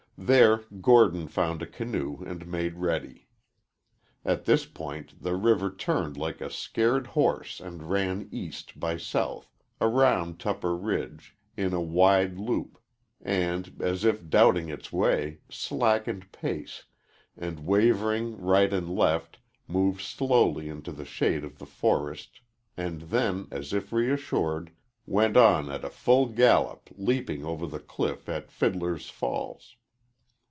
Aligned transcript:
There 0.23 0.57
Gordon 0.81 1.27
found 1.27 1.63
a 1.63 1.65
canoe 1.65 2.21
and 2.27 2.45
made 2.45 2.75
ready. 2.75 3.27
At 4.23 4.45
this 4.45 4.67
point 4.67 5.19
the 5.19 5.35
river 5.35 5.71
turned 5.73 6.15
like 6.15 6.41
a 6.41 6.51
scared 6.51 7.07
horse 7.07 7.59
and 7.59 7.89
ran 7.89 8.29
east 8.31 8.79
by 8.79 8.97
south, 8.97 9.55
around 9.81 10.39
Tup 10.39 10.61
per 10.61 10.75
Ridge, 10.75 11.35
in 11.57 11.73
a 11.73 11.81
wide 11.81 12.37
loop, 12.37 12.77
and, 13.19 13.75
as 13.79 14.05
if 14.05 14.29
doubting 14.29 14.69
its 14.69 14.91
way, 14.93 15.39
slackened 15.49 16.31
pace, 16.31 16.83
and, 17.35 17.65
wavering 17.65 18.39
right 18.39 18.71
and 18.71 18.93
left, 18.95 19.39
moved 19.67 20.01
slowly 20.01 20.69
into 20.69 20.91
the 20.91 21.03
shade 21.03 21.43
of 21.43 21.57
the 21.57 21.65
forest, 21.65 22.41
and 22.77 23.01
then, 23.09 23.47
as 23.49 23.73
if 23.73 23.91
reassured, 23.91 24.69
went 25.07 25.35
on 25.35 25.71
at 25.71 25.83
a 25.83 25.89
full 25.89 26.27
gallop, 26.27 26.91
leaping 26.95 27.43
over 27.43 27.65
the 27.65 27.79
cliff 27.79 28.29
at 28.29 28.51
Fiddler's 28.51 29.09
Falls. 29.09 29.77